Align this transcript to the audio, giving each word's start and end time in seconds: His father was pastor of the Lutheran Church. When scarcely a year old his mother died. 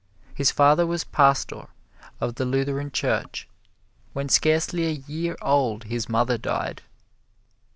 His 0.33 0.49
father 0.49 0.87
was 0.87 1.03
pastor 1.03 1.67
of 2.19 2.33
the 2.33 2.43
Lutheran 2.43 2.89
Church. 2.89 3.47
When 4.13 4.29
scarcely 4.29 4.87
a 4.87 5.01
year 5.11 5.37
old 5.43 5.83
his 5.83 6.09
mother 6.09 6.39
died. 6.39 6.81